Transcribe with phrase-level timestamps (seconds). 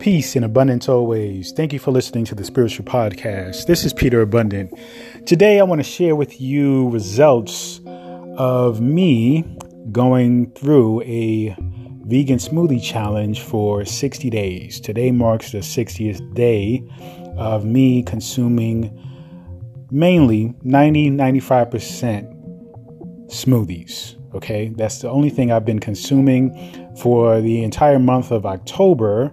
[0.00, 1.52] Peace and abundance always.
[1.52, 3.66] Thank you for listening to the Spiritual Podcast.
[3.66, 4.72] This is Peter Abundant.
[5.26, 7.82] Today, I want to share with you results
[8.38, 9.44] of me
[9.92, 11.54] going through a
[12.06, 14.80] vegan smoothie challenge for 60 days.
[14.80, 16.82] Today marks the 60th day
[17.36, 18.98] of me consuming
[19.90, 24.16] mainly 90 95% smoothies.
[24.34, 26.56] Okay, that's the only thing I've been consuming
[26.96, 29.30] for the entire month of October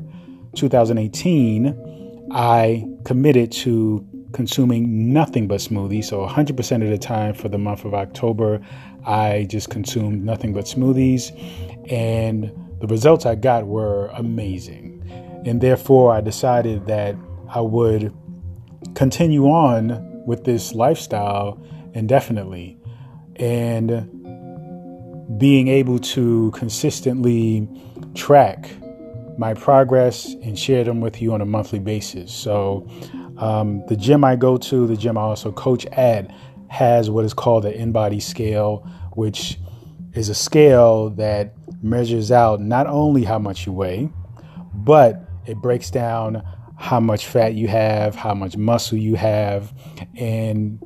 [0.55, 2.27] 2018.
[2.31, 6.05] I committed to consuming nothing but smoothies.
[6.05, 8.59] So 100% of the time for the month of October,
[9.05, 11.31] I just consumed nothing but smoothies.
[11.91, 15.03] And the results I got were amazing.
[15.45, 17.15] And therefore, I decided that
[17.49, 18.13] I would
[18.95, 22.77] continue on with this lifestyle indefinitely.
[23.37, 24.13] And
[25.39, 27.67] being able to consistently
[28.13, 28.69] track
[29.37, 32.33] my progress and share them with you on a monthly basis.
[32.33, 32.87] So,
[33.37, 36.31] um, the gym I go to, the gym I also coach at,
[36.69, 38.77] has what is called the InBody scale,
[39.13, 39.57] which
[40.13, 44.09] is a scale that measures out not only how much you weigh,
[44.73, 46.43] but it breaks down
[46.77, 49.73] how much fat you have, how much muscle you have,
[50.15, 50.79] and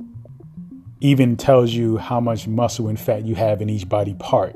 [1.00, 4.54] even tells you how much muscle and fat you have in each body part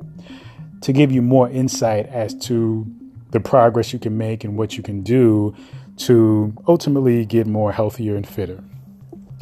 [0.83, 2.87] to give you more insight as to
[3.37, 5.55] the progress you can make and what you can do
[5.99, 8.65] to ultimately get more healthier and fitter.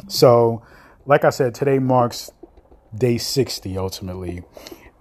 [0.09, 0.61] So,
[1.05, 2.29] like I said, today marks
[2.93, 4.43] day 60 ultimately.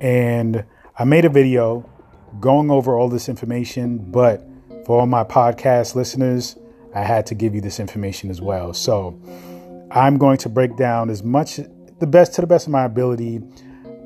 [0.00, 0.64] And
[0.96, 1.90] I made a video
[2.38, 4.46] going over all this information, but
[4.86, 6.56] for all my podcast listeners,
[6.94, 8.72] I had to give you this information as well.
[8.74, 9.18] So,
[9.90, 11.58] I'm going to break down as much
[11.98, 13.38] the best to the best of my ability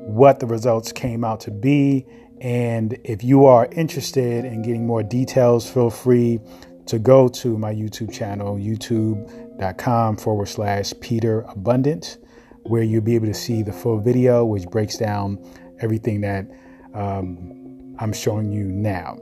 [0.09, 2.07] what the results came out to be.
[2.41, 6.39] And if you are interested in getting more details, feel free
[6.85, 12.17] to go to my YouTube channel, youtube.com forward slash Peter Abundant,
[12.63, 15.37] where you'll be able to see the full video, which breaks down
[15.81, 16.47] everything that
[16.93, 19.17] um, I'm showing you now.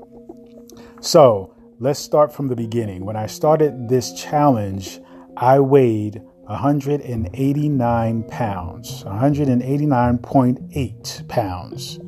[1.01, 3.05] So let's start from the beginning.
[3.05, 4.99] When I started this challenge,
[5.35, 11.99] I weighed 189 pounds, 189.8 pounds.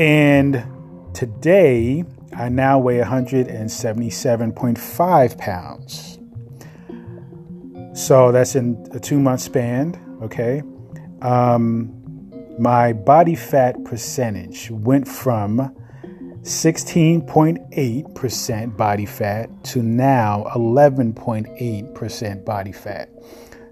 [0.00, 0.66] And
[1.12, 2.02] today,
[2.34, 6.18] I now weigh 177.5 pounds.
[7.92, 10.62] So that's in a two month span, okay?
[11.20, 11.94] Um,
[12.58, 15.76] my body fat percentage went from
[16.44, 23.10] 16.8% body fat to now 11.8% body fat.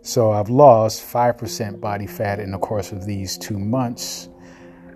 [0.02, 4.28] So I've lost 5% body fat in the course of these two months.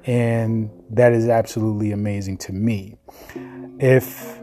[0.04, 2.96] And that is absolutely amazing to me.
[3.78, 4.38] If,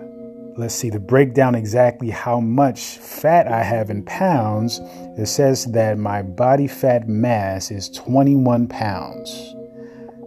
[0.57, 4.79] let's see, to break down exactly how much fat I have in pounds,
[5.17, 9.55] it says that my body fat mass is 21 pounds.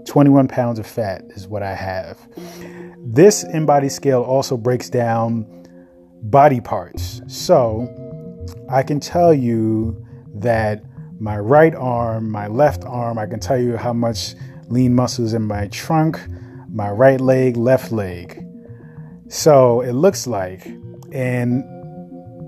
[0.07, 2.19] 21 pounds of fat is what I have.
[2.99, 5.47] This InBody scale also breaks down
[6.23, 7.23] body parts.
[7.27, 7.89] So
[8.71, 10.05] I can tell you
[10.35, 10.83] that
[11.19, 14.35] my right arm, my left arm, I can tell you how much
[14.73, 16.21] lean muscles in my trunk,
[16.69, 18.45] my right leg, left leg.
[19.29, 20.67] So it looks like,
[21.13, 21.65] and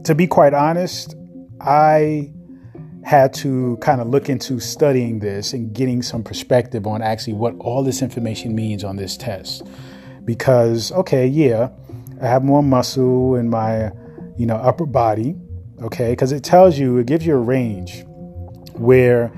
[0.04, 1.14] to be quite honest,
[1.60, 2.30] I
[3.04, 7.54] had to kind of look into studying this and getting some perspective on actually what
[7.58, 9.62] all this information means on this test
[10.24, 11.70] because okay, yeah,
[12.22, 13.90] I have more muscle in my
[14.36, 15.36] you know upper body,
[15.82, 18.04] okay, because it tells you it gives you a range
[18.72, 19.32] where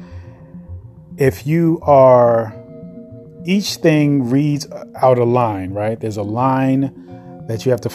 [1.19, 2.55] if you are
[3.47, 5.99] each thing reads out a line, right?
[5.99, 7.91] There's a line that you have to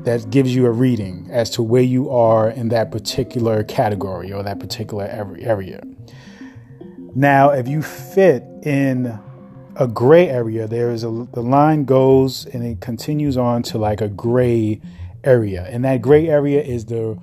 [0.00, 4.42] that gives you a reading as to where you are in that particular category or
[4.42, 5.82] that particular area.
[7.14, 9.20] Now, if you fit in
[9.76, 10.66] a gray area.
[10.66, 14.80] There is a the line goes and it continues on to like a gray
[15.24, 17.18] area, and that gray area is the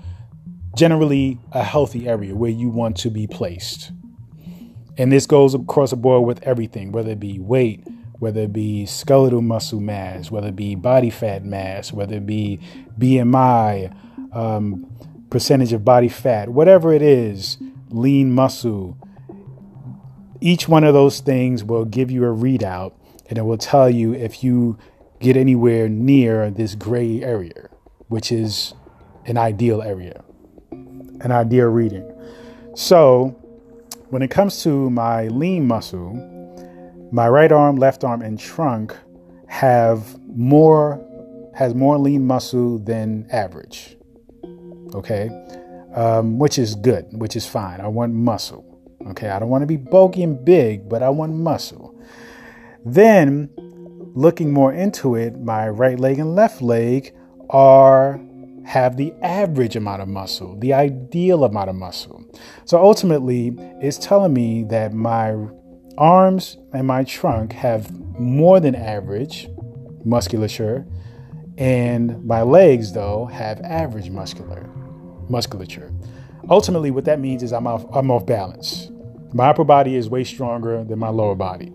[0.76, 3.92] generally a healthy area where you want to be placed.
[4.98, 7.86] And this goes across the board with everything, whether it be weight,
[8.20, 12.60] whether it be skeletal muscle mass, whether it be body fat mass, whether it be
[12.98, 13.96] BMI,
[14.36, 14.92] um,
[15.30, 17.58] percentage of body fat, whatever it is,
[17.90, 18.98] lean muscle,
[20.42, 22.94] each one of those things will give you a readout
[23.30, 24.78] and it will tell you if you
[25.20, 27.70] get anywhere near this gray area,
[28.08, 28.74] which is
[29.26, 30.24] an ideal area,
[30.72, 32.10] an ideal reading.
[32.76, 33.36] So,
[34.10, 36.14] when it comes to my lean muscle,
[37.12, 38.96] my right arm, left arm, and trunk
[39.48, 41.04] have more
[41.56, 43.98] has more lean muscle than average.
[44.94, 45.30] Okay,
[45.96, 47.82] um, which is good, which is fine.
[47.82, 48.64] I want muscle.
[49.08, 52.00] Okay, I don't want to be bulky and big, but I want muscle.
[52.86, 53.50] Then,
[54.16, 57.14] looking more into it, my right leg and left leg
[57.50, 58.20] are
[58.68, 62.22] have the average amount of muscle, the ideal amount of muscle.
[62.66, 65.38] So ultimately, it's telling me that my
[65.98, 69.48] arms and my trunk have more than average
[70.04, 70.86] musculature,
[71.58, 74.70] and my legs, though, have average muscular
[75.30, 75.94] musculature.
[76.50, 78.92] Ultimately, what that means is I'm off, I'm off balance.
[79.34, 81.72] My upper body is way stronger than my lower body.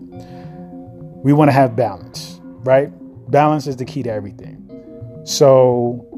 [1.23, 2.91] We want to have balance, right?
[3.31, 4.59] Balance is the key to everything.
[5.25, 6.12] So,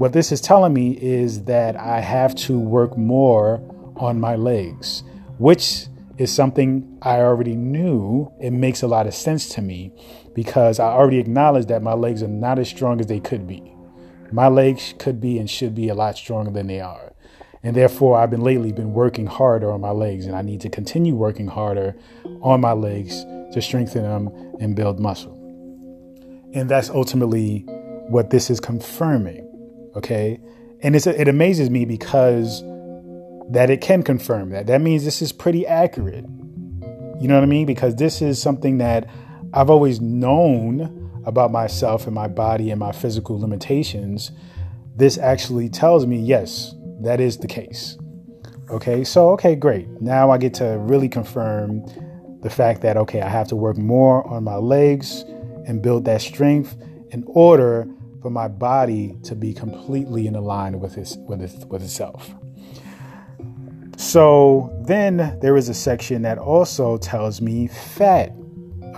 [0.00, 3.60] what this is telling me is that I have to work more
[3.96, 5.02] on my legs,
[5.36, 8.32] which is something I already knew.
[8.40, 9.92] It makes a lot of sense to me
[10.34, 13.74] because I already acknowledge that my legs are not as strong as they could be.
[14.32, 17.12] My legs could be and should be a lot stronger than they are.
[17.62, 20.70] And therefore, I've been lately been working harder on my legs, and I need to
[20.70, 21.94] continue working harder
[22.40, 24.30] on my legs to strengthen them
[24.60, 25.34] and build muscle.
[26.54, 27.66] And that's ultimately
[28.08, 29.49] what this is confirming.
[29.96, 30.40] Okay.
[30.82, 32.62] And it amazes me because
[33.50, 34.66] that it can confirm that.
[34.66, 36.24] That means this is pretty accurate.
[37.20, 37.66] You know what I mean?
[37.66, 39.08] Because this is something that
[39.52, 44.30] I've always known about myself and my body and my physical limitations.
[44.96, 47.98] This actually tells me, yes, that is the case.
[48.70, 49.88] Okay, so, okay, great.
[50.00, 51.84] Now I get to really confirm
[52.40, 55.24] the fact that, okay, I have to work more on my legs
[55.66, 56.76] and build that strength
[57.10, 57.88] in order
[58.20, 62.34] for my body to be completely in line with its with its, with itself.
[63.96, 68.32] So then there is a section that also tells me fat.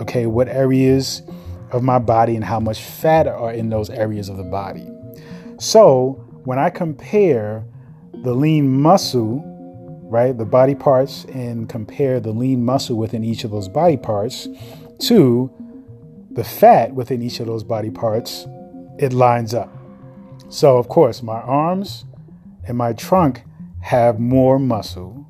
[0.01, 1.21] Okay, what areas
[1.71, 4.87] of my body and how much fat are in those areas of the body.
[5.59, 7.65] So when I compare
[8.13, 9.43] the lean muscle,
[10.09, 14.47] right, the body parts, and compare the lean muscle within each of those body parts
[14.99, 15.51] to
[16.31, 18.47] the fat within each of those body parts,
[18.97, 19.71] it lines up.
[20.49, 22.05] So, of course, my arms
[22.67, 23.43] and my trunk
[23.81, 25.27] have more muscle.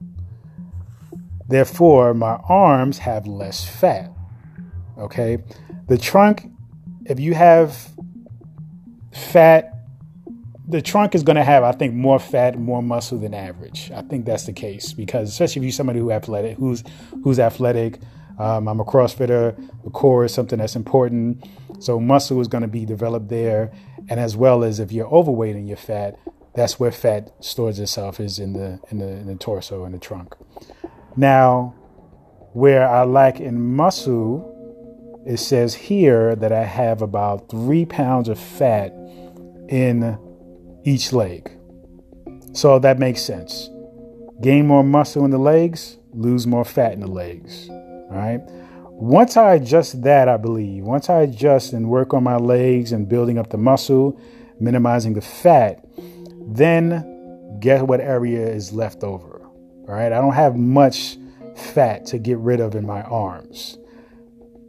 [1.48, 4.12] Therefore, my arms have less fat.
[4.98, 5.38] Okay?
[5.88, 6.50] The trunk,
[7.06, 7.90] if you have
[9.12, 9.74] fat,
[10.68, 13.92] the trunk is going to have, I think, more fat, more muscle than average.
[13.92, 16.84] I think that's the case because, especially if you're somebody who athletic, who's
[17.24, 18.00] who's athletic,
[18.40, 19.56] um, I'm a CrossFitter.
[19.84, 21.46] The core is something that's important.
[21.80, 23.72] So muscle is going to be developed there.
[24.10, 26.18] And as well as if you're overweight and you're fat,
[26.56, 30.00] that's where fat stores itself is in the, in the, in the torso and the
[30.00, 30.36] trunk.
[31.16, 31.76] Now,
[32.54, 38.40] where I lack in muscle, it says here that I have about three pounds of
[38.40, 38.94] fat
[39.70, 40.18] in
[40.84, 41.52] each leg.
[42.54, 43.70] So that makes sense.
[44.42, 47.70] Gain more muscle in the legs, lose more fat in the legs.
[48.10, 48.42] Right.
[48.90, 53.10] Once I adjust that, I believe, once I adjust and work on my legs and
[53.10, 54.20] building up the muscle,
[54.60, 55.84] minimizing the fat,
[56.46, 59.42] then guess what area is left over?
[59.88, 60.12] All right.
[60.12, 61.18] I don't have much
[61.56, 63.78] fat to get rid of in my arms.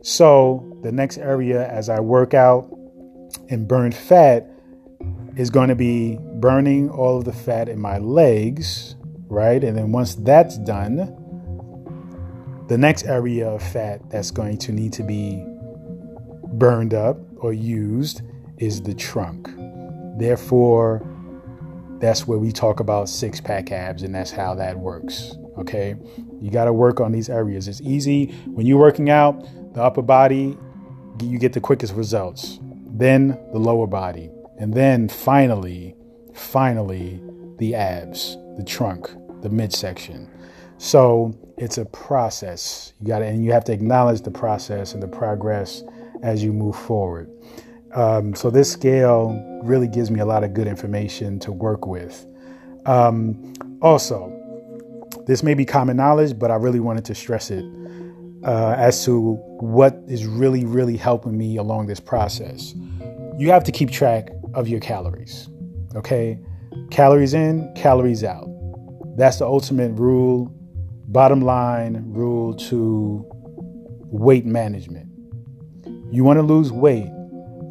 [0.03, 2.71] So the next area as I work out
[3.49, 4.51] and burn fat
[5.37, 8.97] is going to be burning all of the fat in my legs,
[9.29, 9.63] right?
[9.63, 11.24] And then once that's done,
[12.69, 15.45] the next area of fat that's going to need to be
[16.55, 18.23] burned up or used
[18.59, 19.51] is the trunk.
[20.19, 21.03] Therefore,
[21.99, 25.37] that's where we talk about six pack abs, and that's how that works.
[25.59, 25.95] Okay,
[26.41, 27.69] you got to work on these areas.
[27.69, 30.57] It's easy when you're working out the upper body,
[31.23, 35.95] you get the quickest results, then the lower body, and then finally,
[36.33, 37.21] finally,
[37.59, 39.11] the abs, the trunk,
[39.43, 40.31] the midsection.
[40.79, 42.93] So it's a process.
[43.01, 45.83] You got to, and you have to acknowledge the process and the progress
[46.23, 47.31] as you move forward.
[47.95, 52.27] Um, so this scale really gives me a lot of good information to work with.
[52.87, 54.33] Um, also,
[55.27, 57.65] this may be common knowledge, but I really wanted to stress it
[58.45, 62.75] uh, as to what is really, really helping me along this process.
[63.39, 65.49] You have to keep track of your calories.
[65.95, 66.39] Okay,
[66.91, 68.49] calories in, calories out.
[69.17, 70.53] That's the ultimate rule
[71.09, 73.27] bottom line rule to
[74.11, 75.09] weight management.
[76.11, 77.11] You want to lose weight.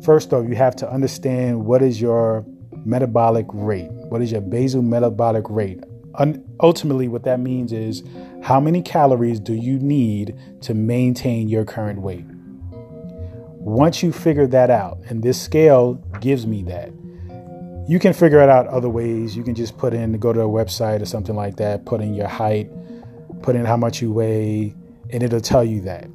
[0.04, 2.46] First off, you have to understand what is your
[2.86, 3.90] metabolic rate.
[3.92, 5.80] What is your basal metabolic rate?
[6.16, 8.04] Un- ultimately, what that means is
[8.44, 12.26] how many calories do you need to maintain your current weight?
[13.60, 16.92] Once you figure that out, and this scale gives me that,
[17.88, 19.36] you can figure it out other ways.
[19.36, 22.14] You can just put in, go to a website or something like that, put in
[22.14, 22.70] your height,
[23.44, 24.74] put in how much you weigh,
[25.12, 26.08] and it'll tell you that.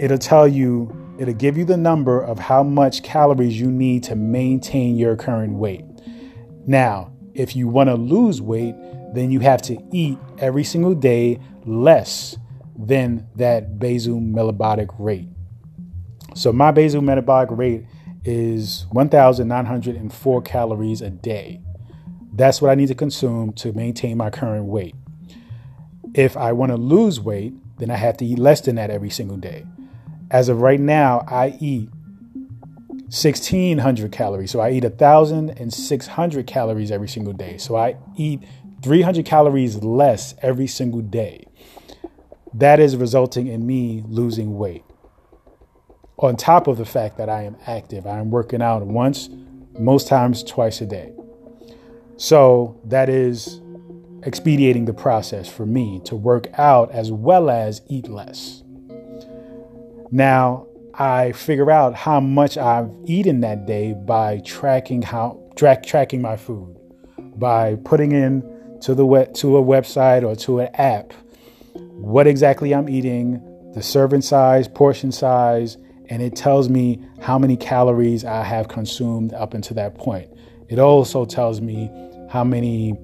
[0.00, 4.16] It'll tell you, it'll give you the number of how much calories you need to
[4.16, 5.84] maintain your current weight.
[6.66, 8.74] Now, if you want to lose weight,
[9.14, 12.36] then you have to eat every single day less
[12.78, 15.28] than that basal metabolic rate.
[16.34, 17.86] So my basal metabolic rate
[18.24, 21.60] is 1,904 calories a day.
[22.34, 24.94] That's what I need to consume to maintain my current weight.
[26.16, 29.10] If I want to lose weight, then I have to eat less than that every
[29.10, 29.66] single day.
[30.30, 31.90] As of right now, I eat
[33.10, 34.50] 1,600 calories.
[34.50, 37.58] So I eat 1,600 calories every single day.
[37.58, 38.42] So I eat
[38.82, 41.44] 300 calories less every single day.
[42.54, 44.84] That is resulting in me losing weight
[46.16, 48.06] on top of the fact that I am active.
[48.06, 49.28] I am working out once,
[49.78, 51.12] most times twice a day.
[52.16, 53.60] So that is
[54.26, 58.62] expediting the process for me to work out as well as eat less.
[60.10, 66.20] Now, I figure out how much I've eaten that day by tracking how track tracking
[66.20, 66.76] my food,
[67.36, 71.12] by putting in to the web, to a website or to an app
[71.96, 73.40] what exactly I'm eating,
[73.74, 75.76] the serving size, portion size,
[76.08, 80.30] and it tells me how many calories I have consumed up until that point.
[80.68, 81.90] It also tells me
[82.30, 82.94] how many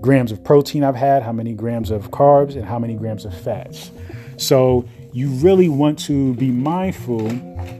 [0.00, 3.38] grams of protein I've had, how many grams of carbs, and how many grams of
[3.38, 3.90] fats.
[4.36, 7.32] So you really want to be mindful.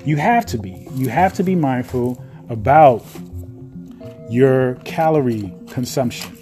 [0.04, 0.86] You have to be.
[0.92, 3.04] You have to be mindful about
[4.28, 6.36] your calorie consumption.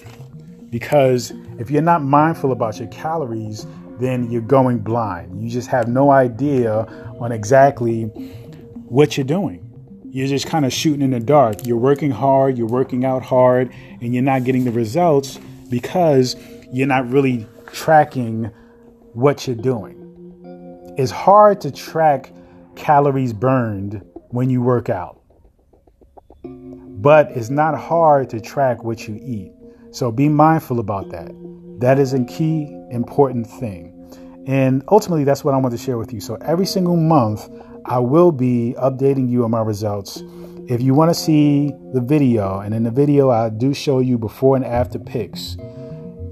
[0.71, 3.67] Because if you're not mindful about your calories,
[4.01, 5.43] then you're going blind.
[5.43, 6.73] You just have no idea
[7.21, 8.05] on exactly
[8.89, 9.65] what you're doing.
[10.11, 11.67] You're just kind of shooting in the dark.
[11.67, 16.37] You're working hard, you're working out hard, and you're not getting the results because
[16.73, 18.51] you're not really tracking
[19.13, 19.95] what you're doing.
[20.97, 22.33] It's hard to track
[22.77, 25.21] calories burned when you work out,
[26.45, 29.53] but it's not hard to track what you eat.
[29.91, 31.31] So be mindful about that.
[31.81, 33.95] That is a key important thing.
[34.47, 36.21] And ultimately, that's what I want to share with you.
[36.21, 37.49] So every single month,
[37.85, 40.23] I will be updating you on my results.
[40.69, 44.19] If you want to see the video, and in the video, I do show you
[44.19, 45.57] before and after pics,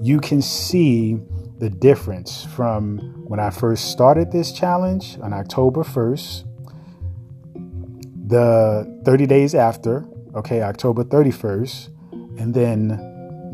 [0.03, 1.19] you can see
[1.59, 6.45] the difference from when I first started this challenge on October 1st,
[8.29, 11.89] the 30 days after, okay, October 31st,
[12.39, 12.89] and then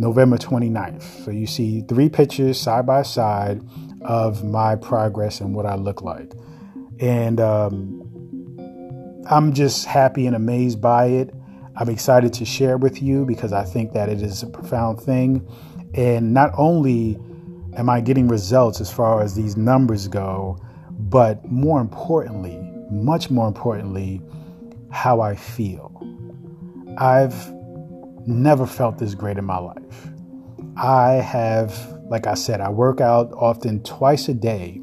[0.00, 1.24] November 29th.
[1.24, 3.62] So you see three pictures side by side
[4.00, 6.32] of my progress and what I look like.
[6.98, 8.01] And um,
[9.26, 11.35] I'm just happy and amazed by it.
[11.76, 15.47] I'm excited to share with you because I think that it is a profound thing.
[15.95, 17.19] And not only
[17.76, 20.59] am I getting results as far as these numbers go,
[20.91, 22.59] but more importantly,
[22.91, 24.21] much more importantly,
[24.91, 25.91] how I feel.
[26.99, 27.52] I've
[28.26, 30.09] never felt this great in my life.
[30.76, 31.75] I have,
[32.09, 34.81] like I said, I work out often twice a day,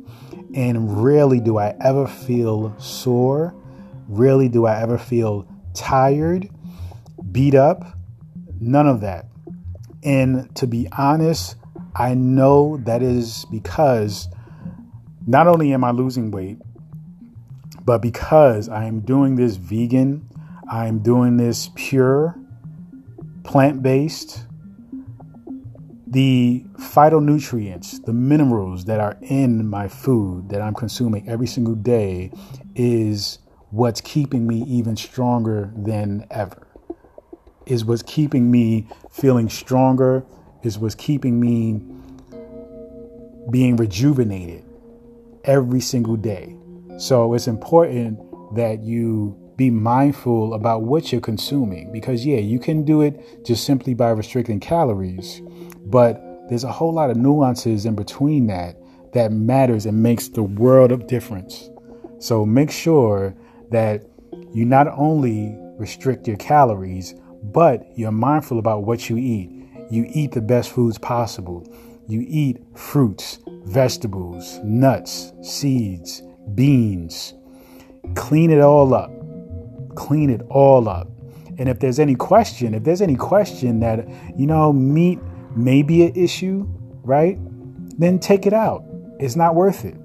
[0.56, 3.54] and rarely do I ever feel sore.
[4.10, 6.50] Rarely do I ever feel tired,
[7.32, 7.84] beat up,
[8.60, 9.28] none of that.
[10.04, 11.56] And to be honest,
[11.96, 14.28] I know that is because
[15.28, 16.58] not only am I losing weight,
[17.86, 20.28] but because I am doing this vegan,
[20.72, 22.36] I am doing this pure,
[23.44, 24.46] plant based,
[26.08, 32.32] the phytonutrients, the minerals that are in my food that I'm consuming every single day
[32.76, 33.40] is
[33.72, 36.68] what's keeping me even stronger than ever.
[37.66, 40.26] Is what's keeping me feeling stronger,
[40.64, 41.82] is what's keeping me
[43.52, 44.64] being rejuvenated
[45.44, 46.56] every single day.
[46.98, 48.20] So it's important
[48.56, 53.66] that you be mindful about what you're consuming because, yeah, you can do it just
[53.66, 55.42] simply by restricting calories,
[55.86, 58.78] but there's a whole lot of nuances in between that
[59.14, 61.70] that matters and makes the world of difference.
[62.20, 63.36] So make sure
[63.72, 64.06] that
[64.54, 69.50] you not only restrict your calories, but you're mindful about what you eat.
[69.90, 71.68] You eat the best foods possible.
[72.08, 76.22] You eat fruits, vegetables, nuts, seeds,
[76.56, 77.34] beans.
[78.16, 79.12] Clean it all up
[80.00, 81.08] clean it all up.
[81.58, 84.08] And if there's any question, if there's any question that,
[84.38, 85.20] you know, meat
[85.56, 86.66] may be an issue,
[87.04, 87.38] right?
[88.00, 88.86] Then take it out.
[89.20, 89.98] It's not worth it.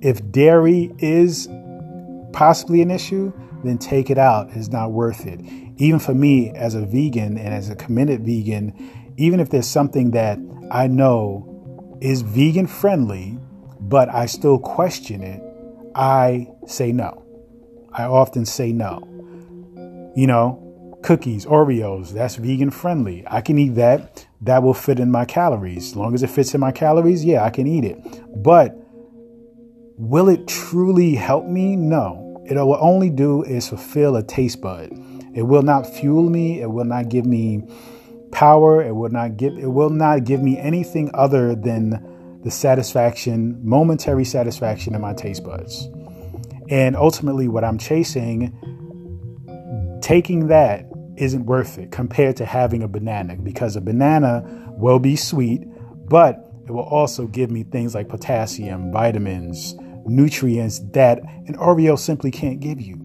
[0.00, 1.48] If dairy is
[2.36, 3.32] possibly an issue,
[3.64, 4.50] then take it out.
[4.50, 5.40] It's not worth it.
[5.78, 8.74] Even for me as a vegan and as a committed vegan,
[9.16, 10.38] even if there's something that
[10.70, 13.38] I know is vegan friendly,
[13.80, 15.42] but I still question it,
[15.94, 17.24] I say no.
[17.90, 19.00] I often say no.
[20.14, 23.24] You know, cookies, Oreos, that's vegan friendly.
[23.26, 24.26] I can eat that.
[24.42, 25.92] That will fit in my calories.
[25.92, 27.96] As long as it fits in my calories, yeah, I can eat it.
[28.42, 28.76] But
[29.96, 31.76] will it truly help me?
[31.76, 32.25] No.
[32.48, 34.90] It will only do is fulfill a taste bud.
[35.34, 36.60] It will not fuel me.
[36.60, 37.62] It will not give me
[38.30, 38.82] power.
[38.82, 44.24] It will not give it will not give me anything other than the satisfaction, momentary
[44.24, 45.88] satisfaction in my taste buds.
[46.68, 48.56] And ultimately what I'm chasing
[50.06, 50.86] taking that
[51.16, 54.44] isn't worth it compared to having a banana because a banana
[54.76, 55.64] will be sweet,
[56.08, 59.74] but it will also give me things like potassium, vitamins,
[60.08, 63.00] nutrients that an Oreo simply can't give you.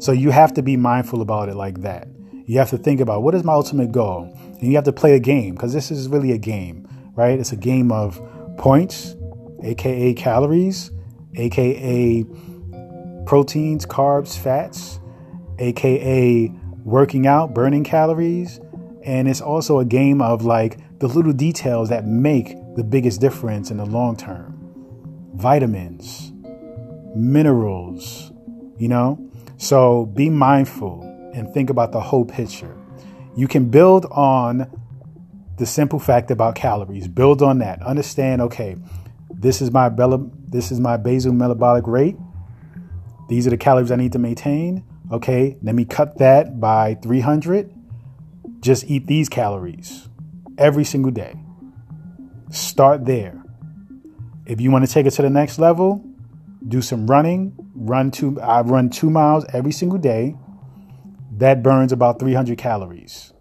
[0.00, 2.08] So you have to be mindful about it like that.
[2.46, 4.32] You have to think about what is my ultimate goal?
[4.42, 7.38] And you have to play a game because this is really a game, right?
[7.38, 8.20] It's a game of
[8.56, 9.16] points,
[9.62, 10.90] aka calories,
[11.36, 12.24] aka
[13.26, 15.00] proteins, carbs, fats,
[15.58, 16.48] aka
[16.84, 18.60] working out, burning calories.
[19.04, 23.70] And it's also a game of like the little details that make the biggest difference
[23.70, 24.57] in the long term
[25.34, 26.32] vitamins,
[27.14, 28.32] minerals,
[28.78, 29.30] you know?
[29.56, 31.02] So be mindful
[31.34, 32.76] and think about the whole picture.
[33.36, 34.70] You can build on
[35.58, 37.08] the simple fact about calories.
[37.08, 37.82] Build on that.
[37.82, 38.76] Understand, okay,
[39.30, 39.90] this is my
[40.48, 42.16] this is my basal metabolic rate.
[43.28, 44.84] These are the calories I need to maintain.
[45.12, 47.74] Okay, let me cut that by 300.
[48.60, 50.08] Just eat these calories
[50.56, 51.38] every single day.
[52.50, 53.42] Start there.
[54.48, 56.02] If you want to take it to the next level,
[56.66, 57.54] do some running.
[57.74, 58.40] Run two.
[58.40, 60.36] I run two miles every single day.
[61.36, 63.34] That burns about 300 calories.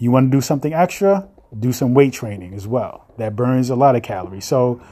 [0.00, 1.28] You want to do something extra?
[1.58, 3.14] Do some weight training as well.
[3.18, 4.44] That burns a lot of calories.
[4.44, 4.82] So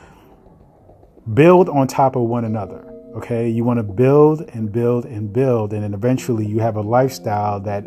[1.35, 2.85] build on top of one another.
[3.17, 6.83] Okay, you want to build and build and build, and then eventually you have a
[6.83, 7.85] lifestyle that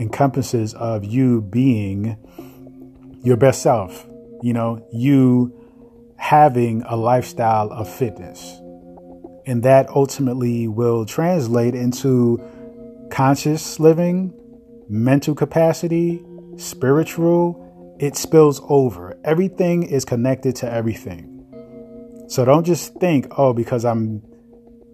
[0.00, 2.16] encompasses of you being
[3.22, 4.06] your best self.
[4.42, 5.61] You know, you
[6.22, 8.60] having a lifestyle of fitness.
[9.44, 12.40] And that ultimately will translate into
[13.10, 14.32] conscious living,
[14.88, 16.24] mental capacity,
[16.56, 17.96] spiritual.
[17.98, 19.18] It spills over.
[19.24, 21.28] Everything is connected to everything.
[22.28, 24.22] So don't just think, oh, because I'm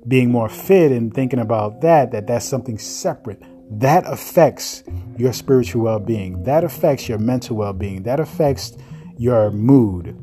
[0.09, 3.43] being more fit and thinking about that, that that's something separate.
[3.71, 4.83] That affects
[5.19, 6.45] your spiritual well being.
[6.45, 8.05] That affects your mental well being.
[8.05, 8.79] That affects
[9.19, 10.17] your mood.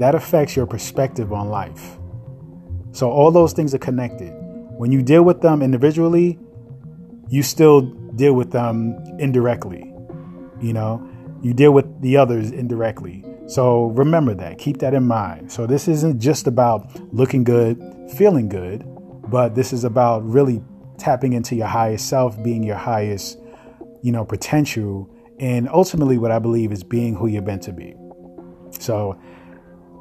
[0.00, 1.98] That affects your perspective on life.
[2.92, 4.32] So, all those things are connected.
[4.76, 6.38] When you deal with them individually,
[7.28, 7.82] you still
[8.16, 9.94] deal with them indirectly.
[10.60, 11.08] You know,
[11.42, 13.24] you deal with the others indirectly.
[13.46, 14.58] So, remember that.
[14.58, 15.52] Keep that in mind.
[15.52, 17.80] So, this isn't just about looking good,
[18.16, 18.84] feeling good
[19.30, 20.60] but this is about really
[20.98, 23.38] tapping into your highest self, being your highest,
[24.02, 25.08] you know, potential,
[25.38, 27.94] and ultimately what I believe is being who you're meant to be.
[28.70, 29.18] So,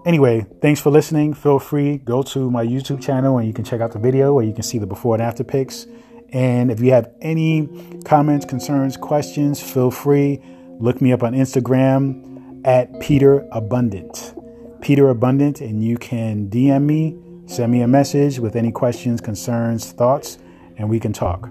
[0.05, 1.33] anyway, thanks for listening.
[1.33, 4.45] Feel free go to my YouTube channel and you can check out the video where
[4.45, 5.87] you can see the before and after pics.
[6.31, 7.67] And if you have any
[8.05, 10.41] comments, concerns, questions, feel free
[10.79, 14.33] look me up on Instagram at Peter Abundant.
[14.81, 17.17] Peter Abundant, and you can DM me
[17.49, 20.37] Send me a message with any questions, concerns, thoughts,
[20.77, 21.49] and we can talk.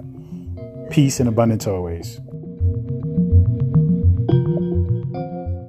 [0.90, 2.20] Peace and abundance always.